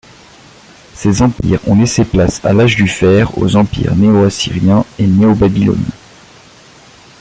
Ces 0.95 1.21
empires 1.21 1.59
ont 1.67 1.75
laissé 1.75 2.05
place 2.05 2.43
à 2.43 2.53
l'Âge 2.53 2.75
du 2.75 2.87
Fer 2.87 3.37
aux 3.37 3.55
empires 3.55 3.95
néo-assyrien 3.95 4.83
et 4.97 5.05
néo-babylonien. 5.05 5.85